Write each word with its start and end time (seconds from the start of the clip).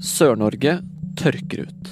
Sør-Norge 0.00 0.78
tørker 1.20 1.66
ut. 1.68 1.90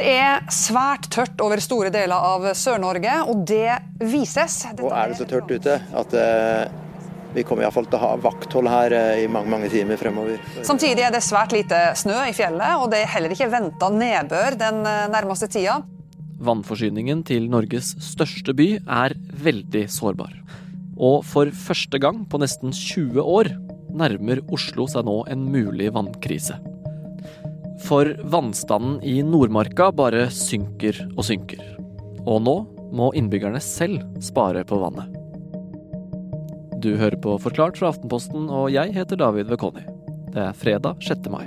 Det 0.00 0.06
er 0.16 0.46
svært 0.54 1.10
tørt 1.12 1.42
over 1.44 1.60
store 1.60 1.90
deler 1.92 2.16
av 2.16 2.46
Sør-Norge, 2.56 3.18
og 3.28 3.42
det 3.48 3.74
vises. 4.00 4.62
Dette 4.70 4.86
og 4.86 4.94
er 4.96 5.10
det 5.10 5.18
så 5.18 5.26
tørt 5.28 5.50
ute 5.52 5.74
at 6.00 6.14
eh, 6.16 6.70
vi 7.34 7.44
kommer 7.44 7.66
iallfall 7.66 7.86
til 7.90 7.98
å 7.98 8.02
ha 8.06 8.14
vakthold 8.22 8.70
her 8.70 8.96
eh, 8.96 9.24
i 9.26 9.28
mange 9.28 9.52
mange 9.52 9.68
timer 9.72 10.00
fremover. 10.00 10.40
Samtidig 10.64 11.04
er 11.04 11.12
det 11.12 11.20
svært 11.26 11.52
lite 11.52 11.82
snø 12.00 12.16
i 12.30 12.34
fjellet, 12.36 12.80
og 12.80 12.88
det 12.94 13.02
er 13.04 13.12
heller 13.12 13.36
ikke 13.36 13.50
venta 13.52 13.92
nedbør 13.92 14.56
den 14.62 14.80
eh, 14.88 15.04
nærmeste 15.12 15.50
tida. 15.52 15.82
Vannforsyningen 16.40 17.20
til 17.28 17.50
Norges 17.52 17.92
største 18.00 18.56
by 18.56 18.70
er 18.80 19.18
veldig 19.44 19.84
sårbar. 19.92 20.32
Og 20.96 21.20
for 21.28 21.52
første 21.52 22.00
gang 22.00 22.24
på 22.24 22.40
nesten 22.40 22.72
20 22.72 23.20
år 23.20 23.52
nærmer 23.92 24.40
Oslo 24.48 24.88
seg 24.88 25.04
nå 25.04 25.20
en 25.28 25.44
mulig 25.52 25.92
vannkrise. 25.92 26.56
For 27.86 28.12
vannstanden 28.32 28.98
i 29.06 29.20
Nordmarka 29.26 29.90
bare 29.96 30.26
synker 30.34 30.98
og 31.16 31.24
synker. 31.26 31.62
Og 32.26 32.42
nå 32.44 32.56
må 32.94 33.10
innbyggerne 33.16 33.60
selv 33.64 34.02
spare 34.24 34.64
på 34.68 34.78
vannet. 34.82 35.08
Du 36.80 36.94
hører 36.96 37.18
på 37.20 37.36
Forklart 37.42 37.76
fra 37.80 37.90
Aftenposten, 37.92 38.48
og 38.48 38.70
jeg 38.72 38.94
heter 38.96 39.18
David 39.20 39.50
Vekoni. 39.52 39.82
Det 40.32 40.46
er 40.46 40.56
fredag 40.56 41.02
6. 41.04 41.28
mai. 41.32 41.44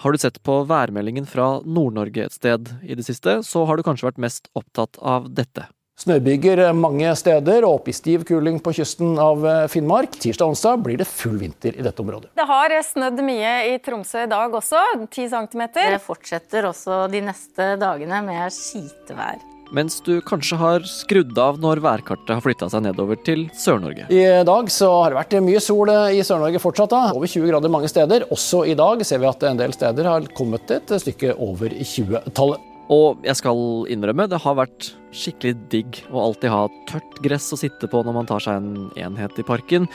Har 0.00 0.12
du 0.12 0.18
sett 0.20 0.38
på 0.46 0.62
værmeldingen 0.64 1.26
fra 1.28 1.58
Nord-Norge 1.66 2.24
et 2.24 2.32
sted 2.32 2.70
i 2.80 2.96
det 2.96 3.04
siste, 3.04 3.40
så 3.44 3.66
har 3.68 3.76
du 3.76 3.84
kanskje 3.84 4.08
vært 4.08 4.22
mest 4.22 4.48
opptatt 4.56 4.96
av 5.02 5.28
dette. 5.34 5.66
Snøbyger 6.00 6.62
mange 6.72 7.10
steder 7.18 7.66
og 7.68 7.80
opp 7.80 7.90
i 7.90 7.92
stiv 7.92 8.24
kuling 8.28 8.56
på 8.64 8.72
kysten 8.78 9.18
av 9.20 9.44
eh, 9.44 9.66
Finnmark. 9.68 10.16
Tirsdag 10.16 10.48
og 10.48 10.54
onsdag 10.54 10.80
blir 10.86 11.00
det 11.02 11.08
full 11.10 11.36
vinter 11.42 11.76
i 11.76 11.84
dette 11.84 12.00
området. 12.00 12.30
Det 12.40 12.46
har 12.48 12.72
snødd 12.88 13.20
mye 13.26 13.52
i 13.68 13.76
Tromsø 13.84 14.24
i 14.24 14.30
dag 14.30 14.56
også, 14.56 14.80
10 15.04 15.28
cm. 15.34 15.66
Det 15.76 16.00
fortsetter 16.00 16.70
også 16.70 17.02
de 17.12 17.20
neste 17.28 17.74
dagene 17.82 18.22
med 18.24 18.56
skitevær. 18.56 19.44
Mens 19.76 20.00
du 20.02 20.16
kanskje 20.26 20.56
har 20.58 20.86
skrudd 20.88 21.36
av 21.38 21.60
når 21.62 21.82
værkartet 21.84 22.32
har 22.32 22.42
flytta 22.42 22.70
seg 22.72 22.82
nedover 22.88 23.20
til 23.22 23.44
Sør-Norge. 23.54 24.08
I 24.10 24.24
dag 24.48 24.72
så 24.72 24.88
har 24.96 25.12
det 25.12 25.20
vært 25.20 25.36
mye 25.46 25.60
sol 25.62 25.92
i 25.92 26.24
Sør-Norge 26.26 26.64
fortsatt. 26.64 26.90
da. 26.90 27.12
Over 27.14 27.30
20 27.30 27.52
grader 27.52 27.76
mange 27.76 27.92
steder. 27.92 28.24
Også 28.34 28.64
i 28.66 28.74
dag 28.78 29.04
ser 29.06 29.22
vi 29.22 29.30
at 29.30 29.46
en 29.46 29.60
del 29.60 29.76
steder 29.76 30.10
har 30.10 30.26
kommet 30.34 30.74
et 30.74 30.96
stykke 31.04 31.36
over 31.36 31.76
20-tallet. 31.76 32.69
Og 32.90 33.22
jeg 33.22 33.38
skal 33.38 33.60
innrømme, 33.92 34.26
det 34.26 34.40
har 34.42 34.56
vært 34.58 34.90
skikkelig 35.14 35.54
digg 35.70 36.00
å 36.10 36.24
alltid 36.24 36.50
ha 36.50 36.64
tørt 36.90 37.20
gress 37.22 37.46
å 37.54 37.58
sitte 37.60 37.86
på 37.90 38.02
når 38.02 38.16
man 38.16 38.30
tar 38.30 38.42
seg 38.42 38.58
en 38.58 38.88
enhet 38.98 39.38
i 39.38 39.46
parken, 39.46 39.86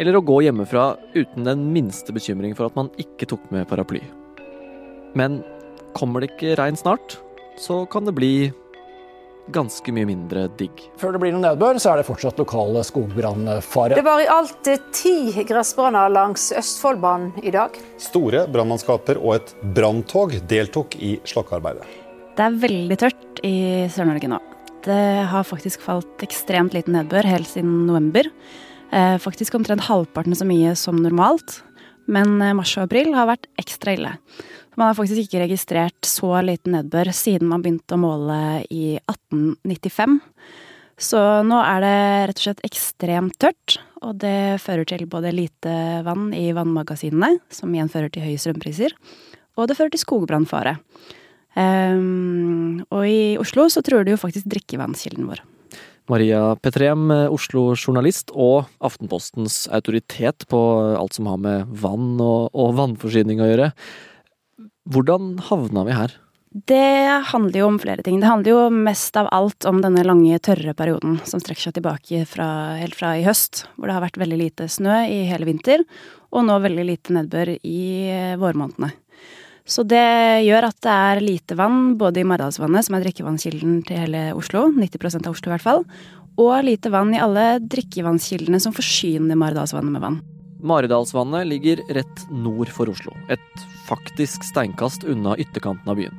eller 0.00 0.18
å 0.18 0.24
gå 0.24 0.42
hjemmefra 0.44 0.92
uten 1.14 1.48
den 1.48 1.66
minste 1.72 2.12
bekymring 2.12 2.56
for 2.58 2.68
at 2.68 2.76
man 2.76 2.92
ikke 3.00 3.28
tok 3.32 3.44
med 3.54 3.68
paraply. 3.70 4.02
Men 5.16 5.40
kommer 5.96 6.20
det 6.20 6.32
ikke 6.32 6.56
regn 6.60 6.76
snart, 6.80 7.16
så 7.60 7.84
kan 7.92 8.04
det 8.08 8.16
bli 8.16 8.34
ganske 9.52 9.92
mye 9.94 10.06
mindre 10.06 10.44
digg. 10.58 10.84
Før 11.00 11.16
det 11.16 11.22
blir 11.24 11.34
noe 11.34 11.42
nedbør, 11.42 11.80
så 11.82 11.92
er 11.92 12.00
det 12.00 12.06
fortsatt 12.06 12.38
lokal 12.40 12.78
skogbrannfare. 12.86 13.96
Det 13.98 14.06
var 14.06 14.22
i 14.22 14.28
alt 14.30 14.70
ti 14.94 15.16
gressbranner 15.48 16.12
langs 16.12 16.50
Østfoldbanen 16.56 17.42
i 17.42 17.54
dag. 17.54 17.76
Store 18.00 18.46
brannmannskaper 18.52 19.20
og 19.20 19.40
et 19.40 19.56
branntog 19.74 20.38
deltok 20.48 20.96
i 21.00 21.16
slokkearbeidet. 21.28 22.01
Det 22.32 22.40
er 22.40 22.54
veldig 22.62 22.96
tørt 22.96 23.40
i 23.44 23.56
Sør-Norge 23.92 24.30
nå. 24.32 24.38
Det 24.82 25.02
har 25.28 25.44
faktisk 25.44 25.82
falt 25.84 26.22
ekstremt 26.24 26.72
liten 26.72 26.96
nedbør 26.96 27.28
helt 27.28 27.50
siden 27.50 27.82
november. 27.84 28.30
Eh, 28.88 29.18
faktisk 29.20 29.58
omtrent 29.58 29.84
halvparten 29.84 30.34
så 30.36 30.46
mye 30.48 30.72
som 30.78 30.96
normalt. 31.04 31.60
Men 32.08 32.40
eh, 32.40 32.54
mars 32.56 32.72
og 32.78 32.86
april 32.86 33.12
har 33.12 33.28
vært 33.28 33.50
ekstra 33.60 33.94
ille. 33.98 34.14
Man 34.80 34.88
har 34.88 34.96
faktisk 34.96 35.26
ikke 35.26 35.44
registrert 35.44 36.08
så 36.08 36.32
liten 36.40 36.72
nedbør 36.78 37.12
siden 37.12 37.52
man 37.52 37.60
begynte 37.60 37.98
å 37.98 38.00
måle 38.00 38.40
i 38.72 38.96
1895. 39.04 40.18
Så 41.02 41.20
nå 41.44 41.60
er 41.60 41.84
det 41.84 41.96
rett 42.30 42.40
og 42.40 42.46
slett 42.46 42.64
ekstremt 42.64 43.36
tørt, 43.42 43.80
og 44.00 44.16
det 44.24 44.60
fører 44.62 44.88
til 44.88 45.04
både 45.10 45.34
lite 45.36 45.74
vann 46.06 46.30
i 46.36 46.48
vannmagasinene, 46.56 47.42
som 47.52 47.72
igjen 47.74 47.92
fører 47.92 48.12
til 48.12 48.24
høye 48.24 48.40
strømpriser, 48.40 48.94
og 49.58 49.68
det 49.68 49.76
fører 49.76 49.92
til 49.92 50.04
skogbrannfare. 50.04 50.78
Um, 51.52 52.82
og 52.88 53.04
i 53.04 53.36
Oslo 53.40 53.66
så 53.72 53.82
truer 53.84 54.06
det 54.06 54.14
jo 54.14 54.20
faktisk 54.20 54.48
drikkevannskilden 54.52 55.28
vår. 55.28 55.42
Maria 56.10 56.56
Petrem, 56.58 57.10
Oslo-journalist 57.30 58.32
og 58.34 58.66
Aftenpostens 58.82 59.66
autoritet 59.72 60.48
på 60.50 60.60
alt 60.98 61.14
som 61.16 61.28
har 61.30 61.38
med 61.40 61.70
vann 61.84 62.16
og, 62.20 62.50
og 62.52 62.74
vannforsyning 62.80 63.40
å 63.40 63.48
gjøre. 63.52 63.70
Hvordan 64.90 65.36
havna 65.46 65.86
vi 65.86 65.94
her? 65.94 66.16
Det 66.52 67.22
handler 67.30 67.62
jo 67.62 67.68
om 67.70 67.78
flere 67.80 68.02
ting. 68.04 68.18
Det 68.20 68.28
handler 68.28 68.50
jo 68.52 68.82
mest 68.84 69.16
av 69.16 69.30
alt 69.32 69.64
om 69.64 69.78
denne 69.80 70.02
lange, 70.04 70.36
tørre 70.44 70.74
perioden 70.76 71.16
som 71.24 71.40
strekker 71.40 71.70
seg 71.70 71.78
tilbake 71.78 72.26
fra, 72.28 72.48
helt 72.76 72.98
fra 72.98 73.14
i 73.16 73.24
høst, 73.24 73.64
hvor 73.78 73.88
det 73.88 73.96
har 73.96 74.04
vært 74.04 74.20
veldig 74.20 74.40
lite 74.42 74.68
snø 74.68 74.98
i 75.08 75.22
hele 75.30 75.48
vinter, 75.48 75.86
og 76.28 76.44
nå 76.48 76.58
veldig 76.60 76.84
lite 76.90 77.16
nedbør 77.16 77.54
i 77.56 77.86
vårmånedene. 78.42 78.92
Så 79.68 79.84
det 79.86 80.42
gjør 80.42 80.66
at 80.66 80.78
det 80.82 80.92
er 80.92 81.22
lite 81.22 81.56
vann 81.58 81.94
både 81.98 82.22
i 82.22 82.26
Maridalsvannet, 82.26 82.86
som 82.86 82.96
er 82.96 83.04
drikkevannskilden 83.04 83.78
til 83.86 84.00
hele 84.02 84.24
Oslo, 84.34 84.66
90% 84.74 85.28
av 85.28 85.36
Oslo 85.36 85.50
i 85.50 85.54
hvert 85.54 85.66
fall, 85.66 85.84
og 86.40 86.52
lite 86.66 86.90
vann 86.92 87.12
i 87.14 87.20
alle 87.22 87.60
drikkevannskildene 87.60 88.58
som 88.62 88.74
forsyner 88.74 89.38
Maridalsvannet 89.38 89.94
med 89.94 90.02
vann. 90.02 90.18
Maridalsvannet 90.62 91.46
ligger 91.50 91.82
rett 91.94 92.26
nord 92.30 92.70
for 92.70 92.90
Oslo, 92.90 93.14
et 93.30 93.64
faktisk 93.88 94.44
steinkast 94.46 95.06
unna 95.06 95.36
ytterkanten 95.38 95.90
av 95.90 95.98
byen. 95.98 96.18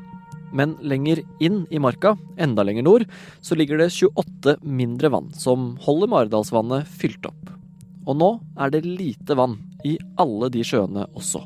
Men 0.53 0.75
lenger 0.85 1.23
inn 1.41 1.63
i 1.73 1.81
marka, 1.81 2.13
enda 2.37 2.63
lenger 2.63 2.85
nord, 2.85 3.07
så 3.41 3.57
ligger 3.57 3.81
det 3.81 3.89
28 3.95 4.59
mindre 4.61 5.09
vann 5.09 5.31
som 5.33 5.73
holder 5.81 6.11
Maridalsvannet 6.11 6.91
fylt 6.99 7.25
opp. 7.25 7.49
Og 8.05 8.19
nå 8.19 8.29
er 8.59 8.75
det 8.75 8.85
lite 8.85 9.35
vann 9.39 9.57
i 9.87 9.97
alle 10.19 10.51
de 10.53 10.63
sjøene 10.67 11.07
også. 11.15 11.41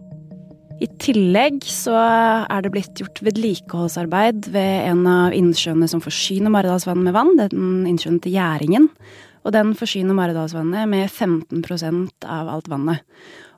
I 0.77 0.87
tillegg 1.01 1.63
så 1.65 1.95
er 1.97 2.61
det 2.61 2.69
blitt 2.73 2.99
gjort 3.01 3.23
vedlikeholdsarbeid 3.25 4.49
ved 4.53 4.89
en 4.91 5.07
av 5.09 5.33
innsjøene 5.33 5.87
som 5.89 6.03
forsyner 6.03 6.53
Maridalsvannet 6.53 7.07
med 7.07 7.15
vann, 7.15 7.33
Det 7.37 7.47
er 7.47 7.55
den 7.55 7.87
innsjøen 7.89 8.19
til 8.21 8.35
Gjæringen. 8.35 8.85
Og 9.41 9.53
den 9.55 9.73
forsyner 9.73 10.13
Maridalsvannet 10.13 10.85
med 10.91 11.09
15% 11.09 12.27
av 12.29 12.51
alt 12.53 12.69
vannet. 12.69 13.01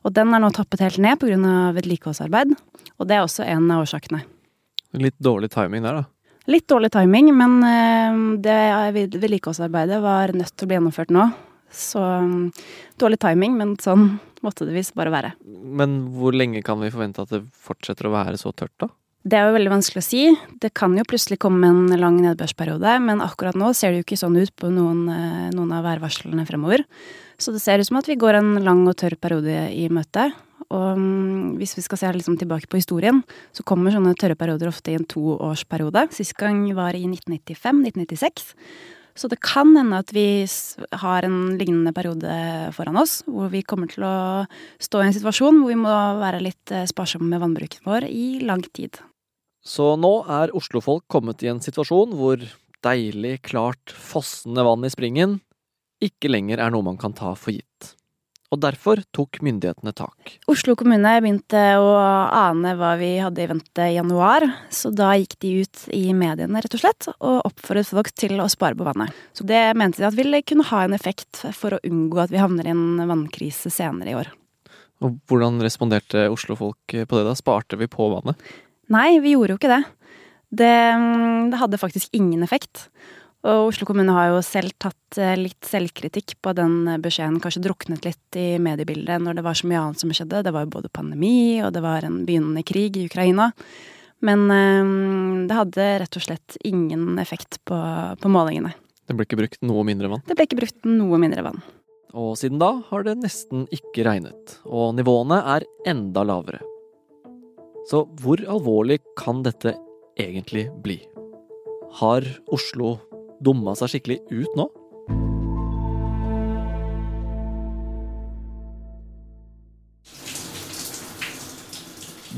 Og 0.07 0.13
den 0.15 0.31
er 0.33 0.39
nå 0.39 0.51
tappet 0.55 0.79
helt 0.79 0.97
ned 0.97 1.19
pga. 1.19 1.73
vedlikeholdsarbeid, 1.75 2.55
og 2.99 3.07
det 3.07 3.15
er 3.17 3.25
også 3.25 3.43
en 3.43 3.69
av 3.69 3.83
årsakene. 3.83 4.23
Litt 4.93 5.19
dårlig 5.19 5.51
timing 5.51 5.83
der, 5.83 5.99
da? 5.99 6.03
Litt 6.47 6.67
dårlig 6.67 6.91
timing, 6.91 7.35
men 7.35 7.59
eh, 7.67 8.39
det 8.39 9.11
vedlikeholdsarbeidet 9.19 9.99
var 10.01 10.31
nødt 10.31 10.55
til 10.55 10.65
å 10.65 10.69
bli 10.69 10.79
gjennomført 10.79 11.11
nå. 11.11 11.27
Så 11.69 11.99
mm, 11.99 12.51
dårlig 12.97 13.19
timing, 13.19 13.57
men 13.59 13.75
sånn 13.77 14.19
måtte 14.45 14.67
det 14.67 14.75
visst 14.75 14.95
bare 14.97 15.13
være. 15.13 15.33
Men 15.45 16.01
hvor 16.15 16.35
lenge 16.35 16.63
kan 16.65 16.79
vi 16.81 16.91
forvente 16.93 17.25
at 17.25 17.33
det 17.33 17.43
fortsetter 17.53 18.09
å 18.09 18.15
være 18.15 18.39
så 18.41 18.53
tørt, 18.55 18.75
da? 18.81 18.89
Det 19.29 19.35
er 19.35 19.49
jo 19.49 19.55
veldig 19.57 19.71
vanskelig 19.73 19.99
å 19.99 20.05
si. 20.05 20.21
Det 20.63 20.71
kan 20.79 20.93
jo 20.95 21.03
plutselig 21.07 21.41
komme 21.43 21.67
en 21.67 21.95
lang 21.99 22.21
nedbørsperiode, 22.23 22.93
men 23.03 23.23
akkurat 23.23 23.57
nå 23.59 23.73
ser 23.75 23.91
det 23.91 23.99
jo 23.99 24.05
ikke 24.07 24.19
sånn 24.21 24.37
ut 24.39 24.53
på 24.55 24.69
noen, 24.71 25.01
eh, 25.11 25.49
noen 25.51 25.73
av 25.75 25.83
værvarslene 25.83 26.45
fremover. 26.47 26.85
Så 27.37 27.51
det 27.51 27.59
ser 27.61 27.79
ut 27.79 27.87
som 27.87 27.99
at 27.99 28.07
vi 28.07 28.15
går 28.19 28.39
en 28.39 28.63
lang 28.63 28.87
og 28.87 28.95
tørr 28.95 29.17
periode 29.19 29.67
i 29.75 29.89
møte. 29.91 30.31
Og 30.69 30.97
mm, 30.97 31.57
hvis 31.59 31.75
vi 31.75 31.83
skal 31.83 31.97
se 31.97 32.11
liksom 32.13 32.37
tilbake 32.39 32.69
på 32.69 32.79
historien, 32.79 33.23
så 33.51 33.65
kommer 33.65 33.91
sånne 33.91 34.15
tørre 34.15 34.37
perioder 34.39 34.69
ofte 34.69 34.93
i 34.93 34.97
en 34.99 35.07
toårsperiode. 35.07 36.07
Sist 36.15 36.37
gang 36.39 36.61
var 36.77 36.95
i 36.95 37.03
1995-1996. 37.09 38.53
Så 39.19 39.27
det 39.27 39.41
kan 39.43 39.73
hende 39.75 39.99
at 39.99 40.13
vi 40.15 40.47
har 41.01 41.25
en 41.27 41.57
lignende 41.59 41.91
periode 41.95 42.31
foran 42.75 43.01
oss, 43.01 43.19
hvor 43.27 43.51
vi 43.51 43.65
kommer 43.67 43.91
til 43.91 44.05
å 44.07 44.15
stå 44.79 45.01
i 45.03 45.09
en 45.09 45.15
situasjon 45.17 45.59
hvor 45.59 45.73
vi 45.73 45.79
må 45.81 45.95
være 46.21 46.39
litt 46.45 46.71
eh, 46.71 46.87
sparsomme 46.87 47.27
med 47.27 47.43
vannbruken 47.43 47.83
vår 47.83 48.07
i 48.07 48.39
lang 48.47 48.63
tid. 48.71 49.01
Så 49.59 49.91
nå 49.99 50.13
er 50.31 50.55
oslofolk 50.55 51.03
kommet 51.11 51.43
i 51.43 51.51
en 51.51 51.59
situasjon 51.59 52.15
hvor 52.15 52.39
deilig, 52.85 53.41
klart, 53.49 53.91
fossende 53.91 54.63
vann 54.63 54.87
i 54.87 54.93
springen 54.93 55.41
ikke 55.99 56.31
lenger 56.31 56.63
er 56.63 56.71
noe 56.71 56.85
man 56.87 56.99
kan 56.99 57.11
ta 57.11 57.33
for 57.35 57.51
gitt 57.51 57.98
og 58.49 58.61
derfor 58.63 59.01
tok 59.13 59.39
myndighetene 59.45 59.93
tak. 59.93 60.33
Oslo 60.49 60.73
kommune 60.77 61.11
begynte 61.21 61.61
å 61.77 61.89
ane 62.33 62.73
hva 62.79 62.95
vi 62.97 63.11
hadde 63.21 63.43
i 63.43 63.49
vente 63.51 63.85
i 63.85 63.97
januar, 63.99 64.45
så 64.73 64.89
da 64.93 65.11
gikk 65.19 65.37
de 65.45 65.51
ut 65.61 65.83
i 65.93 66.15
mediene 66.17 66.63
rett 66.63 66.77
og 66.77 66.81
slett 66.81 67.09
og 67.13 67.43
oppfordret 67.45 67.91
folk 67.93 68.09
til 68.17 68.41
å 68.41 68.49
spare 68.49 68.77
på 68.79 68.87
vannet. 68.87 69.13
Så 69.37 69.45
det 69.45 69.61
mente 69.77 70.01
de 70.01 70.09
at 70.09 70.17
ville 70.17 70.41
kunne 70.41 70.65
ha 70.71 70.81
en 70.85 70.97
effekt 70.97 71.43
for 71.57 71.77
å 71.77 71.83
unngå 71.85 72.23
at 72.25 72.33
vi 72.33 72.41
havner 72.41 72.69
i 72.69 72.73
en 72.73 73.03
vannkrise 73.09 73.69
senere 73.73 74.13
i 74.13 74.17
år. 74.17 74.33
Og 75.05 75.21
hvordan 75.29 75.61
responderte 75.63 76.25
Oslo-folk 76.33 76.97
på 77.07 77.19
det 77.19 77.27
da? 77.27 77.37
Sparte 77.37 77.77
vi 77.79 77.87
på 77.87 78.09
vannet? 78.11 78.41
Nei, 78.91 79.19
vi 79.23 79.35
gjorde 79.35 79.55
jo 79.55 79.61
ikke 79.61 79.71
det. 79.71 79.83
Det, 80.49 80.73
det 81.53 81.59
hadde 81.61 81.79
faktisk 81.79 82.17
ingen 82.17 82.41
effekt. 82.43 82.87
Og 83.47 83.69
Oslo 83.69 83.85
kommune 83.87 84.11
har 84.11 84.33
jo 84.33 84.41
selv 84.43 84.73
tatt 84.81 85.19
eh, 85.21 85.37
litt 85.39 85.63
selvkritikk 85.63 86.35
på 86.43 86.51
den 86.57 86.81
beskjeden, 86.99 87.39
kanskje 87.39 87.63
druknet 87.63 88.03
litt 88.03 88.35
i 88.39 88.57
mediebildet 88.59 89.23
når 89.23 89.39
det 89.39 89.45
var 89.45 89.55
så 89.55 89.69
mye 89.69 89.79
annet 89.79 90.01
som 90.01 90.11
skjedde. 90.11 90.43
Det 90.43 90.53
var 90.55 90.65
jo 90.65 90.73
både 90.73 90.91
pandemi, 90.91 91.61
og 91.63 91.71
det 91.75 91.83
var 91.85 92.03
en 92.03 92.25
begynnende 92.27 92.65
krig 92.67 92.99
i 92.99 93.07
Ukraina. 93.07 93.53
Men 94.19 94.45
øh, 94.51 95.47
det 95.47 95.55
hadde 95.55 95.89
rett 96.03 96.19
og 96.19 96.25
slett 96.25 96.59
ingen 96.67 97.15
effekt 97.23 97.61
på, 97.63 97.79
på 98.19 98.31
målingene. 98.31 98.73
Det 99.07 99.15
ble 99.17 99.25
ikke 99.25 99.39
brukt 99.39 99.63
noe 99.65 99.85
mindre 99.87 100.11
vann? 100.11 100.25
Det 100.27 100.35
ble 100.37 100.45
ikke 100.45 100.59
brukt 100.59 100.89
noe 100.89 101.17
mindre 101.21 101.45
vann. 101.47 101.63
Og 102.19 102.35
siden 102.41 102.59
da 102.61 102.73
har 102.89 103.05
det 103.05 103.15
nesten 103.21 103.67
ikke 103.73 104.03
regnet, 104.05 104.59
og 104.65 104.95
nivåene 104.97 105.39
er 105.55 105.65
enda 105.87 106.25
lavere. 106.25 106.59
Så 107.89 108.03
hvor 108.21 108.41
alvorlig 108.49 108.99
kan 109.17 109.41
dette 109.45 109.73
egentlig 110.19 110.67
bli? 110.83 110.99
Har 112.01 112.25
Oslo 112.53 112.97
dumma 113.43 113.75
seg 113.79 113.95
skikkelig 113.95 114.21
ut 114.29 114.55
nå? 114.59 114.69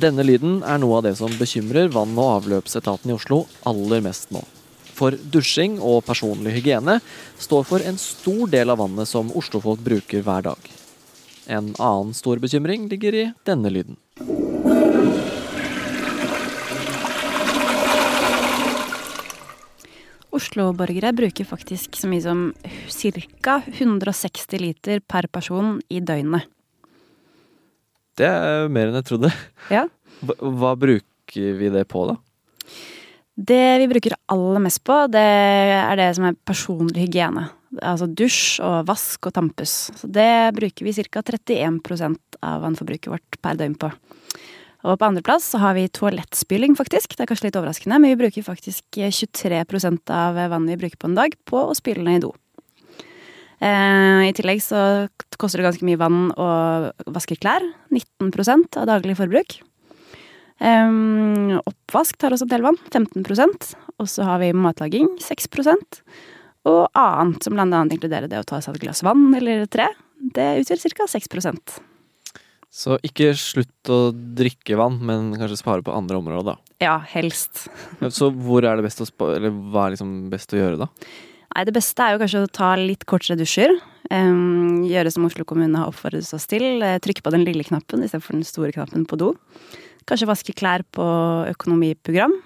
Denne 0.02 0.24
lyden 0.26 0.62
er 0.66 0.80
noe 0.82 0.98
av 0.98 1.04
det 1.06 1.14
som 1.20 1.34
bekymrer 1.38 1.92
vann- 1.94 2.18
og 2.18 2.40
avløpsetaten 2.40 3.12
i 3.12 3.14
Oslo 3.14 3.44
aller 3.70 4.02
mest 4.02 4.32
nå. 4.34 4.42
For 4.98 5.14
dusjing 5.34 5.80
og 5.82 6.06
personlig 6.08 6.56
hygiene 6.56 7.00
står 7.42 7.66
for 7.70 7.86
en 7.86 8.00
stor 8.02 8.48
del 8.50 8.74
av 8.74 8.80
vannet 8.82 9.10
som 9.10 9.30
oslofolk 9.38 9.84
bruker 9.86 10.24
hver 10.26 10.48
dag. 10.48 10.72
En 11.46 11.74
annen 11.78 12.14
stor 12.18 12.42
bekymring 12.42 12.88
ligger 12.90 13.18
i 13.18 13.26
denne 13.46 13.70
lyden. 13.74 13.98
Oslo-borgere 20.36 21.12
bruker 21.16 21.48
faktisk 21.48 21.98
så 22.00 22.10
mye 22.12 22.24
som 22.24 22.44
ca. 22.88 23.60
160 23.68 24.62
liter 24.62 25.02
per 25.04 25.28
person 25.28 25.80
i 25.92 26.00
døgnet. 26.00 26.48
Det 28.20 28.28
er 28.28 28.72
mer 28.72 28.90
enn 28.90 29.00
jeg 29.00 29.08
trodde. 29.08 29.32
Ja. 29.72 29.86
Hva, 30.22 30.36
hva 30.40 30.74
bruker 30.80 31.56
vi 31.58 31.72
det 31.74 31.86
på, 31.92 32.06
da? 32.10 32.18
Det 33.42 33.80
vi 33.82 33.88
bruker 33.90 34.18
aller 34.32 34.62
mest 34.62 34.84
på, 34.86 34.98
det 35.12 35.24
er 35.24 35.96
det 35.98 36.12
som 36.18 36.28
er 36.28 36.38
personlig 36.48 37.08
hygiene. 37.08 37.48
Altså 37.80 38.06
dusj 38.06 38.60
og 38.68 38.90
vask 38.90 39.30
og 39.30 39.34
tampus. 39.38 39.76
Så 39.98 40.10
det 40.12 40.52
bruker 40.58 40.88
vi 40.88 40.94
ca. 41.00 41.24
31% 41.24 42.42
av 42.44 42.66
vannforbruket 42.66 43.12
vårt 43.14 43.40
per 43.42 43.60
døgn 43.60 43.78
på. 43.80 43.92
Og 44.82 44.98
på 44.98 45.08
andreplass 45.08 45.46
så 45.54 45.62
har 45.62 45.76
vi 45.78 45.90
toalettspyling, 45.94 46.74
faktisk. 46.78 47.14
Det 47.14 47.26
er 47.26 47.30
kanskje 47.30 47.50
litt 47.50 47.58
overraskende, 47.60 48.00
men 48.02 48.16
vi 48.16 48.22
bruker 48.24 48.46
faktisk 48.46 48.98
23% 48.98 50.14
av 50.16 50.40
vannet 50.54 50.74
vi 50.74 50.84
bruker 50.86 51.02
på 51.02 51.12
en 51.12 51.20
dag, 51.20 51.36
på 51.46 51.66
å 51.70 51.76
spyle 51.78 52.06
ned 52.06 52.22
i 52.22 52.24
do. 52.26 52.32
Eh, 53.62 54.30
I 54.30 54.34
tillegg 54.34 54.64
så 54.66 54.82
koster 55.38 55.62
det 55.62 55.68
ganske 55.70 55.86
mye 55.86 56.00
vann 56.02 56.32
å 56.34 56.48
vaske 57.14 57.38
klær. 57.38 57.66
19% 57.94 58.80
av 58.82 58.90
daglig 58.90 59.20
forbruk. 59.20 59.60
Um, 60.62 61.58
oppvask 61.66 62.20
tar 62.22 62.36
også 62.36 62.46
en 62.46 62.52
del 62.52 62.62
vann, 62.62 62.76
15% 62.94 63.72
Og 63.98 64.06
så 64.06 64.28
har 64.28 64.38
vi 64.44 64.52
matlaging, 64.54 65.08
6% 65.18 65.98
Og 66.70 66.84
annet, 66.94 67.42
som 67.42 67.58
annet 67.58 67.96
inkluderer 67.96 68.30
det 68.30 68.44
å 68.44 68.46
ta 68.46 68.60
seg 68.62 68.78
et 68.78 68.84
glass 68.84 69.02
vann 69.02 69.32
eller 69.34 69.66
tre. 69.66 69.90
Det 70.22 70.52
utgjør 70.62 70.94
ca. 71.02 71.10
6 71.18 71.90
Så 72.72 72.96
ikke 73.04 73.34
slutt 73.36 73.90
å 73.92 74.14
drikke 74.16 74.78
vann, 74.80 75.02
men 75.04 75.34
kanskje 75.36 75.60
spare 75.60 75.84
på 75.84 75.92
andre 75.92 76.22
områder, 76.22 76.54
da. 76.54 76.76
Ja, 76.80 76.94
helst. 77.12 77.66
Så 78.16 78.30
hvor 78.32 78.64
er 78.64 78.80
det 78.80 78.86
best 78.86 79.04
å 79.04 79.08
spare, 79.10 79.42
eller 79.42 79.52
hva 79.52 79.90
er 79.90 79.98
liksom 79.98 80.14
best 80.32 80.56
å 80.56 80.62
gjøre, 80.62 80.86
da? 80.86 80.88
Nei, 81.52 81.66
det 81.68 81.74
beste 81.76 82.06
er 82.06 82.16
jo 82.16 82.22
kanskje 82.22 82.46
å 82.46 82.52
ta 82.56 82.70
litt 82.80 83.04
kortere 83.12 83.36
dusjer. 83.36 83.74
Um, 84.08 84.86
gjøre 84.88 85.12
som 85.12 85.28
Oslo 85.28 85.44
kommune 85.48 85.82
har 85.82 85.92
oppfordret 85.92 86.32
oss 86.36 86.48
til. 86.48 86.80
Trykke 87.04 87.26
på 87.26 87.34
den 87.36 87.44
lille 87.48 87.66
knappen 87.68 88.06
istedenfor 88.06 88.38
den 88.38 88.48
store 88.48 88.72
knappen 88.76 89.04
på 89.08 89.20
do. 89.20 89.34
Kanskje 90.08 90.30
vaske 90.32 90.56
klær 90.56 90.86
på 90.96 91.04
økonomiprogram. 91.52 92.38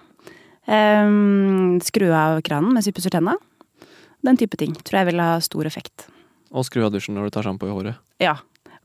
Um, 0.65 1.77
skru 1.85 2.09
av 2.09 2.41
kranen 2.45 2.73
mens 2.73 2.89
vi 2.89 2.95
pusser 2.97 3.13
tenna. 3.13 3.37
Den 4.25 4.41
type 4.41 4.57
ting 4.57 4.73
tror 4.81 5.03
jeg 5.03 5.11
vil 5.11 5.21
ha 5.21 5.37
stor 5.45 5.69
effekt. 5.69 6.07
Og 6.49 6.65
skru 6.65 6.81
av 6.87 6.93
dusjen 6.97 7.13
når 7.13 7.29
du 7.29 7.35
tar 7.37 7.45
sjampo 7.45 7.69
i 7.69 7.73
håret. 7.77 8.01
Ja. 8.21 8.39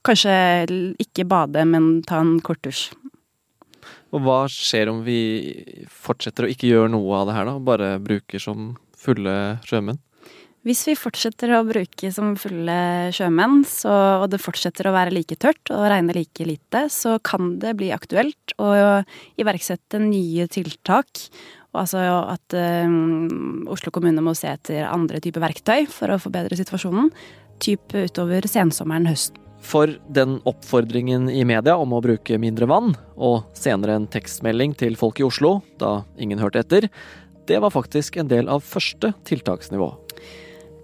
Kanskje 0.07 0.35
ikke 1.03 1.27
bade, 1.29 1.65
men 1.69 2.01
ta 2.09 2.23
en 2.25 2.39
kort 2.45 2.63
dusj. 2.65 2.89
Og 4.11 4.25
hva 4.25 4.43
skjer 4.51 4.91
om 4.91 5.03
vi 5.07 5.21
fortsetter 5.87 6.47
å 6.47 6.51
ikke 6.51 6.71
gjøre 6.71 6.91
noe 6.91 7.21
av 7.21 7.29
det 7.29 7.37
her, 7.37 7.47
da? 7.47 7.59
Bare 7.63 7.91
bruker 8.03 8.43
som 8.43 8.73
fulle 8.99 9.35
sjømenn? 9.67 10.01
Hvis 10.67 10.83
vi 10.91 10.93
fortsetter 10.99 11.55
å 11.57 11.63
bruke 11.65 12.11
som 12.13 12.35
fulle 12.37 12.75
sjømenn, 13.17 13.63
så, 13.65 13.93
og 14.21 14.27
det 14.33 14.43
fortsetter 14.43 14.91
å 14.91 14.93
være 14.93 15.15
like 15.15 15.39
tørt 15.41 15.73
og 15.73 15.87
regne 15.89 16.13
like 16.13 16.45
lite, 16.45 16.83
så 16.93 17.15
kan 17.25 17.55
det 17.63 17.73
bli 17.81 17.89
aktuelt 17.97 18.53
å 18.61 18.69
iverksette 19.41 20.03
nye 20.05 20.45
tiltak. 20.53 21.25
Altså 21.73 22.03
at 22.03 22.57
um, 22.85 23.65
Oslo 23.73 23.93
kommune 23.95 24.21
må 24.27 24.35
se 24.37 24.51
etter 24.53 24.85
andre 24.91 25.23
typer 25.25 25.47
verktøy 25.47 25.87
for 25.89 26.13
å 26.13 26.21
forbedre 26.21 26.59
situasjonen. 26.61 27.09
Type 27.63 28.09
utover 28.11 28.45
sensommeren 28.51 29.09
høsten. 29.09 29.50
For 29.61 29.93
den 30.09 30.39
oppfordringen 30.49 31.29
i 31.31 31.45
media 31.45 31.77
om 31.79 31.93
å 31.93 32.03
bruke 32.05 32.39
mindre 32.41 32.69
vann, 32.71 32.95
og 33.21 33.51
senere 33.57 33.99
en 33.99 34.09
tekstmelding 34.11 34.75
til 34.81 34.97
folk 34.99 35.21
i 35.21 35.27
Oslo, 35.27 35.59
da 35.81 36.01
ingen 36.19 36.41
hørte 36.41 36.65
etter, 36.65 36.89
det 37.51 37.59
var 37.63 37.75
faktisk 37.75 38.17
en 38.21 38.31
del 38.31 38.49
av 38.51 38.65
første 38.65 39.13
tiltaksnivå. 39.29 39.93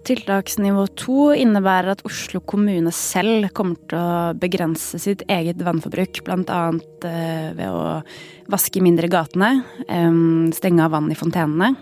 Tiltaksnivå 0.07 0.85
to 0.95 1.33
innebærer 1.35 1.91
at 1.91 2.03
Oslo 2.07 2.39
kommune 2.47 2.93
selv 2.95 3.49
kommer 3.57 3.79
til 3.91 3.99
å 3.99 4.33
begrense 4.39 4.99
sitt 5.03 5.25
eget 5.27 5.59
vannforbruk, 5.65 6.21
bl.a. 6.23 6.61
Eh, 7.09 7.49
ved 7.57 7.67
å 7.67 7.81
vaske 8.47 8.83
mindre 8.83 9.09
gatene, 9.11 9.49
stenge 10.55 10.85
av 10.85 10.93
vann 10.95 11.11
i 11.11 11.17
fontenene. 11.17 11.73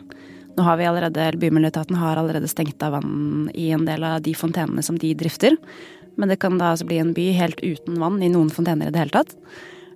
Nå 0.56 0.64
har 0.64 0.80
vi 0.80 0.88
allerede, 0.88 1.28
Bymiljøetaten 1.38 1.98
har 2.00 2.18
allerede 2.18 2.48
stengt 2.50 2.82
av 2.86 2.96
vann 2.96 3.50
i 3.54 3.68
en 3.76 3.86
del 3.86 4.06
av 4.08 4.22
de 4.24 4.34
fontenene 4.38 4.82
som 4.86 4.98
de 4.98 5.12
drifter. 5.18 5.58
Men 6.16 6.32
det 6.32 6.40
kan 6.42 6.60
da 6.60 6.74
altså 6.74 6.88
bli 6.88 7.00
en 7.02 7.16
by 7.16 7.30
helt 7.38 7.62
uten 7.64 8.00
vann 8.02 8.22
i 8.24 8.32
noen 8.32 8.52
fontener 8.54 8.90
i 8.90 8.96
det 8.96 9.02
hele 9.04 9.16
tatt. 9.16 9.36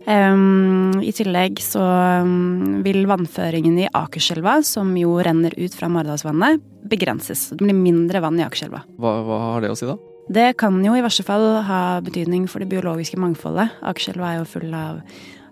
Um, 0.10 1.01
I 1.04 1.12
tillegg 1.13 1.60
så 1.62 1.83
um, 2.24 2.80
vil 2.86 3.04
vannføringen 3.10 3.75
i 3.83 3.89
Akerselva, 3.94 4.60
som 4.66 4.95
jo 4.98 5.18
renner 5.21 5.54
ut 5.60 5.75
fra 5.75 5.89
Maridalsvannet, 5.92 6.63
begrenses. 6.89 7.50
Det 7.51 7.60
blir 7.62 7.77
mindre 7.77 8.21
vann 8.24 8.39
i 8.39 8.45
Akerselva. 8.45 8.81
Hva, 8.98 9.18
hva 9.27 9.42
har 9.44 9.66
det 9.66 9.74
å 9.74 9.77
si, 9.77 9.89
da? 9.89 9.98
Det 10.30 10.54
kan 10.62 10.77
jo 10.86 10.94
i 10.94 11.04
verste 11.04 11.25
fall 11.25 11.45
ha 11.66 11.81
betydning 12.06 12.48
for 12.50 12.63
det 12.63 12.69
biologiske 12.72 13.19
mangfoldet. 13.22 13.75
Akerselva 13.86 14.31
er 14.31 14.39
jo 14.39 14.50
full 14.50 14.74
av, 14.77 15.03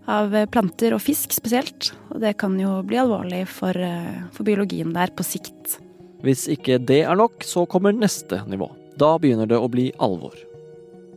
av, 0.06 0.34
planter 0.54 0.96
og 0.96 1.04
fisk 1.04 1.36
spesielt. 1.36 1.92
Og 2.14 2.22
det 2.24 2.36
kan 2.42 2.56
jo 2.62 2.80
bli 2.88 3.02
alvorlig 3.02 3.44
for, 3.52 3.78
uh, 3.78 4.26
for 4.34 4.48
biologien 4.48 4.96
der 4.96 5.14
på 5.14 5.26
sikt. 5.28 5.80
Hvis 6.26 6.48
ikke 6.50 6.80
det 6.82 7.04
er 7.06 7.18
nok, 7.20 7.44
så 7.46 7.68
kommer 7.70 7.94
neste 7.94 8.42
nivå. 8.50 8.72
Da 8.98 9.14
begynner 9.22 9.50
det 9.50 9.60
å 9.60 9.70
bli 9.70 9.92
alvor. 10.02 10.34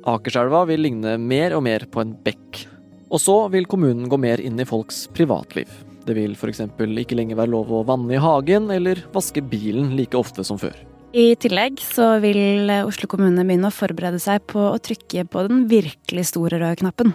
Akerselva 0.09 0.65
vil 0.69 0.85
ligne 0.87 1.17
mer 1.21 1.55
og 1.57 1.65
mer 1.67 1.85
på 1.91 2.03
en 2.03 2.15
bekk. 2.25 2.65
Og 3.11 3.21
så 3.21 3.37
vil 3.53 3.67
kommunen 3.69 4.09
gå 4.09 4.17
mer 4.21 4.41
inn 4.41 4.61
i 4.61 4.67
folks 4.69 5.05
privatliv. 5.13 5.69
Det 6.07 6.15
vil 6.17 6.33
f.eks. 6.33 6.63
ikke 6.65 7.19
lenger 7.19 7.39
være 7.39 7.53
lov 7.53 7.73
å 7.75 7.83
vanne 7.87 8.17
i 8.17 8.23
hagen 8.23 8.71
eller 8.73 9.03
vaske 9.13 9.43
bilen 9.45 9.93
like 9.99 10.17
ofte 10.17 10.45
som 10.47 10.59
før. 10.61 10.77
I 11.13 11.35
tillegg 11.43 11.83
så 11.83 12.15
vil 12.23 12.71
Oslo 12.85 13.09
kommune 13.11 13.43
begynne 13.45 13.69
å 13.69 13.75
forberede 13.75 14.21
seg 14.23 14.45
på 14.49 14.63
å 14.71 14.79
trykke 14.79 15.27
på 15.27 15.47
den 15.49 15.65
virkelig 15.71 16.29
store 16.31 16.61
røde 16.63 16.79
knappen. 16.81 17.13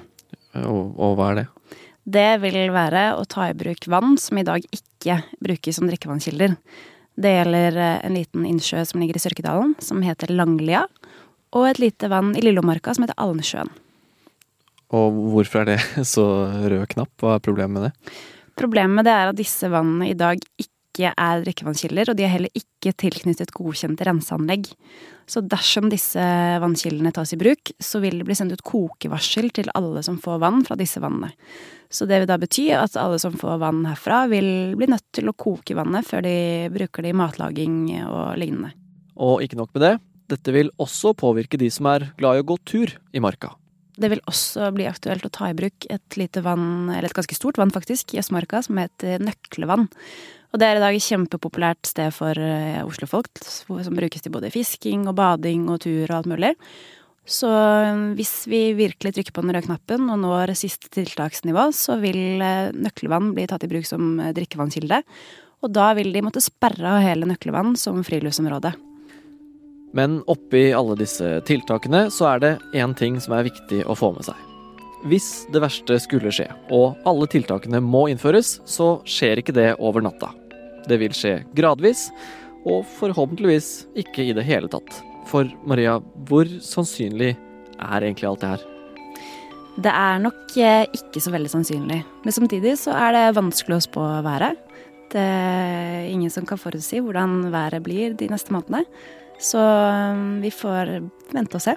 Og, 0.59 0.91
og 0.99 1.15
hva 1.17 1.31
er 1.31 1.39
det? 1.41 1.45
Det 2.05 2.31
vil 2.43 2.59
være 2.75 3.05
å 3.17 3.23
ta 3.25 3.47
i 3.49 3.55
bruk 3.57 3.87
vann 3.89 4.19
som 4.21 4.37
i 4.37 4.45
dag 4.45 4.61
ikke 4.75 5.23
brukes 5.41 5.79
som 5.79 5.87
drikkevannskilder. 5.89 6.53
Det 7.15 7.31
gjelder 7.31 7.79
en 7.95 8.13
liten 8.13 8.45
innsjø 8.45 8.83
som 8.85 8.99
ligger 9.01 9.17
i 9.17 9.23
Sørkedalen, 9.23 9.73
som 9.81 10.03
heter 10.03 10.35
Langlia 10.35 10.83
og 11.55 11.69
et 11.69 11.81
lite 11.81 12.11
vann 12.11 12.35
i 12.35 12.43
Lillomarka 12.43 12.93
som 12.95 13.05
heter 13.05 13.17
Alnesjøen. 13.21 13.71
Og 14.95 15.19
hvorfor 15.33 15.63
er 15.63 15.73
det 15.73 16.05
så 16.15 16.27
rød 16.67 16.87
knapp? 16.93 17.11
Hva 17.21 17.37
er 17.37 17.43
problemet 17.43 17.79
med 17.79 17.89
det? 17.89 18.15
Problemet 18.55 19.01
med 19.01 19.07
det 19.07 19.15
er 19.15 19.31
at 19.31 19.39
disse 19.39 19.67
vannene 19.71 20.11
i 20.11 20.17
dag 20.17 20.39
ikke 20.39 21.11
er 21.11 21.41
drikkevannskilder, 21.43 22.11
og 22.11 22.15
de 22.15 22.23
er 22.23 22.31
heller 22.31 22.55
ikke 22.55 22.93
tilknyttet 22.95 23.51
godkjente 23.55 24.05
renseanlegg. 24.07 24.69
Så 25.27 25.41
dersom 25.43 25.89
disse 25.91 26.23
vannkildene 26.61 27.11
tas 27.11 27.33
i 27.35 27.39
bruk, 27.41 27.73
så 27.83 27.99
vil 28.03 28.21
det 28.21 28.27
bli 28.29 28.37
sendt 28.37 28.55
ut 28.55 28.63
kokevarsel 28.63 29.49
til 29.55 29.71
alle 29.75 30.05
som 30.05 30.21
får 30.21 30.39
vann 30.45 30.63
fra 30.63 30.77
disse 30.79 31.01
vannene. 31.03 31.33
Så 31.91 32.07
det 32.07 32.21
vil 32.21 32.29
da 32.29 32.39
bety 32.39 32.69
at 32.77 32.95
alle 32.99 33.17
som 33.19 33.35
får 33.39 33.59
vann 33.59 33.83
herfra, 33.89 34.23
vil 34.31 34.77
bli 34.79 34.87
nødt 34.93 35.07
til 35.15 35.27
å 35.27 35.35
koke 35.35 35.75
vannet 35.75 36.07
før 36.07 36.23
de 36.23 36.37
bruker 36.73 37.03
det 37.03 37.11
i 37.11 37.17
matlaging 37.17 37.79
og 38.05 38.37
lignende. 38.39 38.71
Og 39.19 39.43
ikke 39.43 39.59
nok 39.59 39.75
med 39.75 39.83
det, 39.83 39.93
dette 40.31 40.53
vil 40.55 40.71
også 40.81 41.13
påvirke 41.17 41.59
de 41.61 41.69
som 41.73 41.87
er 41.91 42.09
glad 42.19 42.37
i 42.37 42.43
å 42.43 42.47
gå 42.47 42.57
tur 42.67 42.93
i 43.13 43.21
marka. 43.23 43.53
Det 43.95 44.09
vil 44.11 44.23
også 44.27 44.71
bli 44.75 44.87
aktuelt 44.89 45.23
å 45.23 45.31
ta 45.31 45.47
i 45.49 45.55
bruk 45.55 45.85
et 45.91 46.17
lite 46.19 46.41
vann, 46.43 46.89
eller 46.89 47.07
et 47.07 47.15
ganske 47.15 47.37
stort 47.37 47.59
vann 47.61 47.71
faktisk, 47.71 48.11
i 48.11 48.19
Østmarka, 48.19 48.59
som 48.65 48.79
heter 48.81 49.23
Nøklevann. 49.23 49.87
Og 50.51 50.59
det 50.59 50.67
er 50.67 50.79
i 50.79 50.83
dag 50.83 50.95
et 50.95 51.03
kjempepopulært 51.03 51.87
sted 51.87 52.11
for 52.15 52.39
eh, 52.39 52.81
oslofolk, 52.83 53.39
som 53.43 53.95
brukes 53.95 54.23
til 54.23 54.33
både 54.35 54.51
fisking 54.53 55.07
og 55.09 55.15
bading 55.19 55.65
og 55.71 55.81
tur 55.83 56.05
og 56.09 56.17
alt 56.19 56.29
mulig. 56.31 56.51
Så 57.27 57.49
eh, 57.51 58.03
hvis 58.19 58.33
vi 58.51 58.61
virkelig 58.75 59.15
trykker 59.15 59.35
på 59.35 59.45
den 59.45 59.55
røde 59.55 59.67
knappen 59.69 60.11
og 60.11 60.19
når 60.23 60.55
siste 60.59 60.91
tiltaksnivå, 60.95 61.69
så 61.75 61.99
vil 62.03 62.19
nøklevann 62.39 62.83
nøkkelvann 62.87 63.31
bli 63.37 63.47
tatt 63.51 63.63
i 63.67 63.71
bruk 63.71 63.87
som 63.87 64.17
drikkevannskilde. 64.35 65.01
Og 65.63 65.71
da 65.73 65.93
vil 65.97 66.11
de 66.13 66.23
måtte 66.23 66.43
sperre 66.43 66.97
av 66.97 67.03
hele 67.03 67.27
Nøkkelvann 67.29 67.73
som 67.79 68.03
friluftsområde. 68.05 68.75
Men 69.95 70.19
oppi 70.27 70.73
alle 70.75 70.97
disse 70.99 71.37
tiltakene 71.47 72.09
så 72.11 72.27
er 72.33 72.41
det 72.43 72.51
én 72.75 72.95
ting 72.99 73.15
som 73.23 73.37
er 73.37 73.47
viktig 73.47 73.85
å 73.87 73.95
få 73.95 74.11
med 74.15 74.27
seg. 74.27 74.35
Hvis 75.07 75.45
det 75.53 75.61
verste 75.63 75.95
skulle 76.03 76.33
skje, 76.33 76.49
og 76.73 76.97
alle 77.07 77.27
tiltakene 77.31 77.79
må 77.79 78.07
innføres, 78.11 78.57
så 78.67 78.97
skjer 79.07 79.39
ikke 79.39 79.55
det 79.55 79.69
over 79.79 80.03
natta. 80.03 80.33
Det 80.89 80.99
vil 80.99 81.15
skje 81.15 81.37
gradvis, 81.55 82.09
og 82.65 82.83
forhåpentligvis 82.97 83.85
ikke 84.03 84.25
i 84.25 84.35
det 84.35 84.43
hele 84.47 84.67
tatt. 84.71 84.99
For 85.29 85.47
Maria, 85.69 85.99
hvor 86.27 86.49
sannsynlig 86.65 87.35
er 87.77 88.03
egentlig 88.03 88.29
alt 88.29 88.43
det 88.43 88.53
her? 88.55 88.71
Det 89.75 89.91
er 89.91 90.21
nok 90.23 90.55
eh, 90.59 90.85
ikke 90.95 91.21
så 91.23 91.31
veldig 91.33 91.51
sannsynlig. 91.51 91.99
Men 92.23 92.35
samtidig 92.35 92.77
så 92.81 92.95
er 92.95 93.15
det 93.15 93.25
vanskelig 93.37 93.77
å 93.77 93.85
spå 93.85 94.05
været. 94.25 94.59
Det 95.11 95.21
er 95.21 96.07
ingen 96.09 96.31
som 96.33 96.47
kan 96.47 96.59
forutsi 96.59 97.01
hvordan 97.03 97.45
været 97.53 97.83
blir 97.85 98.15
de 98.17 98.29
neste 98.31 98.55
månedene. 98.55 98.83
Så 99.41 99.59
um, 99.59 100.39
vi 100.43 100.51
får 100.53 100.97
vente 101.35 101.59
og 101.59 101.63
se. 101.63 101.75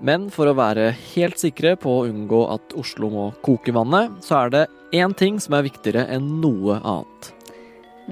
Men 0.00 0.30
for 0.32 0.48
å 0.48 0.56
være 0.56 0.90
helt 1.12 1.40
sikre 1.40 1.74
på 1.80 1.98
å 1.98 2.04
unngå 2.08 2.44
at 2.54 2.72
Oslo 2.80 3.10
må 3.12 3.26
koke 3.44 3.74
vannet, 3.76 4.14
så 4.24 4.46
er 4.46 4.54
det 4.54 4.62
én 4.96 5.12
ting 5.16 5.36
som 5.42 5.58
er 5.58 5.66
viktigere 5.66 6.06
enn 6.14 6.38
noe 6.40 6.78
annet. 6.80 7.32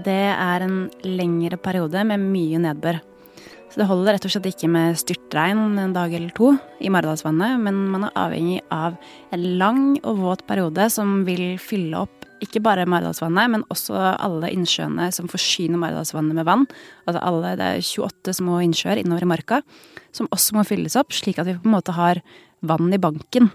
Det 0.04 0.24
er 0.30 0.66
en 0.66 0.82
lengre 1.02 1.56
periode 1.58 2.04
med 2.06 2.26
mye 2.28 2.60
nedbør. 2.62 3.00
Så 3.68 3.80
det 3.80 3.88
holder 3.88 4.16
rett 4.16 4.26
og 4.28 4.32
slett 4.32 4.46
ikke 4.48 4.68
med 4.72 4.96
styrtregn 5.00 5.80
en 5.80 5.96
dag 5.96 6.12
eller 6.12 6.32
to 6.36 6.54
i 6.80 6.92
Maridalsvannet, 6.92 7.58
men 7.60 7.80
man 7.92 8.06
er 8.08 8.14
avhengig 8.20 8.60
av 8.72 8.96
en 9.34 9.48
lang 9.60 9.82
og 10.02 10.22
våt 10.22 10.46
periode 10.48 10.88
som 10.92 11.22
vil 11.28 11.58
fylle 11.60 12.04
opp 12.04 12.17
ikke 12.44 12.62
bare 12.64 12.86
Maridalsvannet, 12.88 13.52
men 13.52 13.64
også 13.72 13.96
alle 13.98 14.50
innsjøene 14.54 15.08
som 15.14 15.28
forsyner 15.30 15.80
Maridalsvannet 15.80 16.36
med 16.38 16.46
vann. 16.48 16.66
Altså 17.06 17.22
alle, 17.22 17.56
Det 17.56 17.68
er 17.68 17.82
28 17.82 18.34
små 18.40 18.60
innsjøer 18.64 19.00
innover 19.02 19.26
i 19.26 19.32
marka 19.32 19.62
som 20.12 20.28
også 20.34 20.56
må 20.56 20.64
fylles 20.66 20.96
opp, 20.98 21.12
slik 21.12 21.38
at 21.38 21.46
vi 21.46 21.56
på 21.58 21.68
en 21.68 21.76
måte 21.76 21.94
har 21.96 22.22
vann 22.60 22.92
i 22.92 22.98
banken. 22.98 23.50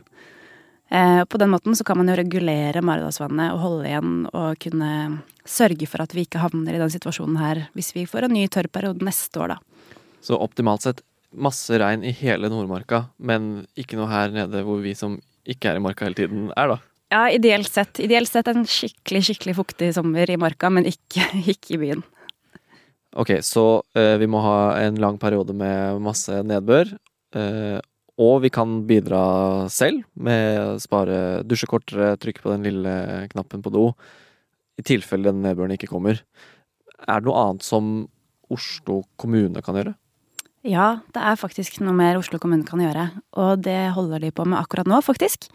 Eh, 0.93 1.23
på 1.25 1.39
den 1.41 1.49
måten 1.49 1.75
så 1.75 1.83
kan 1.83 1.97
man 1.97 2.11
jo 2.11 2.17
regulere 2.19 2.83
Maridalsvannet 2.85 3.55
og 3.55 3.63
holde 3.63 3.89
igjen 3.89 4.13
og 4.29 4.59
kunne 4.61 4.91
sørge 5.43 5.87
for 5.89 6.03
at 6.03 6.13
vi 6.13 6.27
ikke 6.27 6.43
havner 6.43 6.75
i 6.75 6.81
den 6.81 6.91
situasjonen 6.93 7.39
her 7.41 7.63
hvis 7.73 7.93
vi 7.95 8.05
får 8.05 8.27
en 8.27 8.35
ny 8.37 8.45
tørr 8.47 8.69
periode 8.69 9.03
neste 9.05 9.41
år, 9.41 9.55
da. 9.55 9.95
Så 10.23 10.37
optimalt 10.39 10.85
sett 10.85 11.01
masse 11.33 11.73
regn 11.81 12.05
i 12.05 12.13
hele 12.13 12.49
Nordmarka, 12.51 13.07
men 13.17 13.65
ikke 13.79 13.97
noe 13.97 14.11
her 14.11 14.31
nede 14.31 14.61
hvor 14.67 14.83
vi 14.83 14.93
som 14.95 15.17
ikke 15.49 15.71
er 15.71 15.79
i 15.79 15.83
marka 15.83 16.05
hele 16.05 16.19
tiden, 16.19 16.51
er, 16.55 16.75
da? 16.75 16.92
Ja, 17.13 17.27
ideelt 17.29 17.70
sett. 17.70 18.00
Ideelt 18.01 18.32
sett 18.32 18.50
en 18.50 18.65
skikkelig, 18.65 19.22
skikkelig 19.27 19.53
fuktig 19.60 19.91
sommer 19.93 20.29
i 20.29 20.38
marka, 20.39 20.72
men 20.74 20.88
ikke, 20.89 21.27
ikke 21.53 21.75
i 21.75 21.82
byen. 21.84 22.03
Ok, 23.13 23.36
så 23.46 23.84
eh, 23.93 24.15
vi 24.17 24.25
må 24.25 24.41
ha 24.41 24.58
en 24.82 24.98
lang 25.01 25.20
periode 25.22 25.53
med 25.53 26.01
masse 26.01 26.39
nedbør. 26.50 26.96
Eh, 27.38 27.77
og 28.24 28.41
vi 28.41 28.50
kan 28.53 28.79
bidra 28.89 29.22
selv 29.74 30.01
med 30.13 30.58
å 30.62 30.82
spare 30.82 31.20
dusje 31.46 31.70
kortere, 31.70 32.15
trykke 32.22 32.41
på 32.41 32.53
den 32.53 32.65
lille 32.65 32.96
knappen 33.32 33.62
på 33.65 33.74
do. 33.74 33.88
I 34.77 34.86
tilfelle 34.86 35.29
den 35.29 35.46
nedbøren 35.46 35.74
ikke 35.77 35.91
kommer. 35.91 36.22
Er 37.05 37.22
det 37.22 37.29
noe 37.29 37.46
annet 37.46 37.65
som 37.65 37.93
Oslo 38.53 39.03
kommune 39.22 39.62
kan 39.65 39.77
gjøre? 39.77 39.93
Ja, 40.63 41.03
det 41.12 41.20
er 41.20 41.39
faktisk 41.39 41.82
noe 41.84 41.91
mer 41.96 42.15
Oslo 42.15 42.39
kommune 42.39 42.63
kan 42.63 42.79
gjøre. 42.79 43.10
Og 43.36 43.63
det 43.65 43.91
holder 43.98 44.24
de 44.24 44.32
på 44.32 44.46
med 44.48 44.62
akkurat 44.62 44.88
nå, 44.88 45.01
faktisk. 45.03 45.50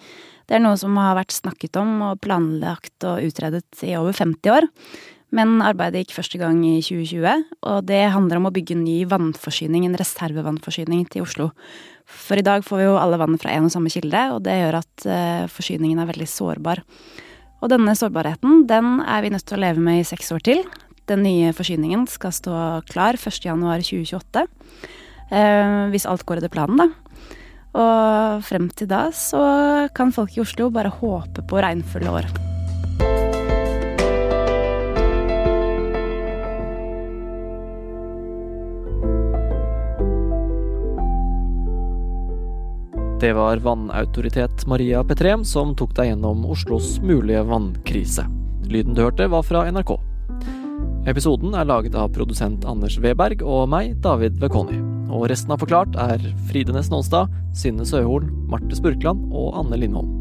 Det 0.48 0.56
er 0.58 0.64
noe 0.64 0.76
som 0.80 0.96
har 1.00 1.16
vært 1.16 1.32
snakket 1.32 1.78
om 1.80 1.94
og 2.10 2.18
planlagt 2.24 3.06
og 3.08 3.24
utredet 3.24 3.64
i 3.88 3.94
over 3.96 4.12
50 4.12 4.52
år. 4.52 4.68
Men 5.32 5.58
arbeidet 5.64 6.06
gikk 6.06 6.14
første 6.16 6.40
gang 6.40 6.60
i 6.64 6.78
2020, 6.80 7.42
og 7.68 7.88
det 7.88 8.00
handler 8.14 8.40
om 8.40 8.48
å 8.48 8.52
bygge 8.52 8.78
ny 8.80 9.02
vannforsyning, 9.08 9.84
en 9.84 9.96
reservevannforsyning 10.00 11.02
til 11.12 11.26
Oslo. 11.26 11.50
For 12.08 12.40
i 12.40 12.44
dag 12.44 12.64
får 12.64 12.80
vi 12.80 12.86
jo 12.86 12.96
alle 12.96 13.18
vann 13.20 13.36
fra 13.40 13.52
én 13.52 13.68
og 13.68 13.72
samme 13.74 13.92
kilde, 13.92 14.22
og 14.32 14.40
det 14.46 14.56
gjør 14.56 14.78
at 14.80 15.04
uh, 15.04 15.44
forsyningen 15.52 16.00
er 16.00 16.08
veldig 16.08 16.28
sårbar. 16.32 16.80
Og 17.60 17.68
denne 17.72 17.92
sårbarheten, 17.98 18.64
den 18.70 19.02
er 19.04 19.24
vi 19.24 19.32
nødt 19.34 19.44
til 19.48 19.58
å 19.58 19.64
leve 19.66 19.84
med 19.84 20.00
i 20.00 20.08
seks 20.08 20.32
år 20.32 20.44
til. 20.48 20.64
Den 21.08 21.22
nye 21.24 21.54
forsyningen 21.56 22.04
skal 22.10 22.34
stå 22.36 22.54
klar 22.90 23.16
1.1.2028. 23.16 24.44
Uh, 25.28 25.88
hvis 25.92 26.08
alt 26.08 26.24
går 26.28 26.42
etter 26.42 26.52
planen, 26.52 26.82
da. 26.82 26.88
Og 27.78 28.44
frem 28.48 28.68
til 28.76 28.88
da 28.90 29.08
så 29.14 29.88
kan 29.96 30.12
folk 30.12 30.36
i 30.36 30.42
Oslo 30.44 30.70
bare 30.72 30.92
håpe 30.92 31.44
på 31.48 31.60
regnfulle 31.64 32.12
år. 32.20 32.28
Det 43.18 43.32
var 43.34 43.58
vannautoritet 43.58 44.62
Maria 44.70 45.00
Petrem 45.02 45.42
som 45.42 45.72
tok 45.74 45.96
deg 45.96 46.12
gjennom 46.12 46.44
Oslos 46.46 47.00
mulige 47.02 47.42
vannkrise. 47.48 48.22
Lyden 48.70 48.94
du 48.94 49.02
hørte, 49.02 49.26
var 49.32 49.42
fra 49.42 49.64
NRK. 49.72 49.96
Episoden 51.08 51.54
er 51.56 51.64
laget 51.64 51.94
av 51.96 52.10
produsent 52.12 52.66
Anders 52.68 52.98
Weberg 53.00 53.40
og 53.40 53.70
meg, 53.72 53.94
David 54.04 54.36
Vekoni. 54.42 54.76
Og 55.08 55.24
resten 55.32 55.54
av 55.54 55.62
Forklart 55.62 55.96
er 55.96 56.20
Fride 56.50 56.74
Næss 56.76 56.90
Nonstad, 56.92 57.32
Synne 57.56 57.88
Søhol, 57.88 58.28
Marte 58.52 58.76
Spurkland 58.76 59.24
og 59.32 59.56
Anne 59.56 59.80
Lindholm. 59.80 60.12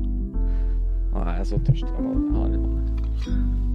Nå 1.11 1.25
er 1.25 1.41
jeg 1.41 1.51
så 1.51 1.63
tørst. 1.67 1.91
Jeg 1.91 2.07
må 2.07 2.39
ha 2.39 2.47
litt 2.47 2.63
vann. 2.63 3.66